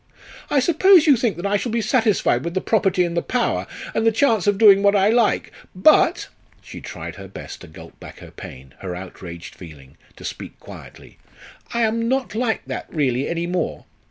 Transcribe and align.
I 0.49 0.59
suppose 0.59 1.05
you 1.05 1.15
think 1.15 1.35
that 1.37 1.45
I 1.45 1.57
shall 1.57 1.71
be 1.71 1.79
satisfied 1.79 2.43
with 2.43 2.55
the 2.55 2.59
property 2.59 3.05
and 3.05 3.15
the 3.15 3.21
power, 3.21 3.67
and 3.93 4.03
the 4.03 4.11
chance 4.11 4.47
of 4.47 4.57
doing 4.57 4.81
what 4.81 4.95
I 4.95 5.09
like. 5.09 5.51
But" 5.75 6.27
she 6.59 6.81
tried 6.81 7.17
her 7.17 7.27
best 7.27 7.61
to 7.61 7.67
gulp 7.67 7.99
back 7.99 8.17
her 8.17 8.31
pain, 8.31 8.73
her 8.79 8.95
outraged 8.95 9.53
feeling, 9.53 9.97
to 10.15 10.25
speak 10.25 10.59
quietly 10.59 11.19
"I 11.71 11.83
am 11.83 12.07
not 12.09 12.33
like 12.33 12.65
that 12.65 12.87
really 12.91 13.29
any 13.29 13.45
more. 13.45 13.85